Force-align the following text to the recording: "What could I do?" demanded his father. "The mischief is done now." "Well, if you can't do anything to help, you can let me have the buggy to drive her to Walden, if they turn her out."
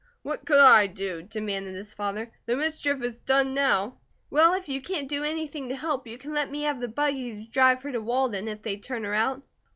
"What 0.23 0.45
could 0.47 0.57
I 0.57 0.87
do?" 0.87 1.21
demanded 1.21 1.75
his 1.75 1.93
father. 1.93 2.31
"The 2.47 2.55
mischief 2.57 3.03
is 3.03 3.19
done 3.19 3.53
now." 3.53 3.99
"Well, 4.31 4.55
if 4.55 4.67
you 4.67 4.81
can't 4.81 5.07
do 5.07 5.23
anything 5.23 5.69
to 5.69 5.75
help, 5.75 6.07
you 6.07 6.17
can 6.17 6.33
let 6.33 6.49
me 6.49 6.63
have 6.63 6.79
the 6.81 6.87
buggy 6.87 7.45
to 7.45 7.51
drive 7.51 7.83
her 7.83 7.91
to 7.91 8.01
Walden, 8.01 8.47
if 8.47 8.63
they 8.63 8.77
turn 8.77 9.03
her 9.03 9.13
out." 9.13 9.43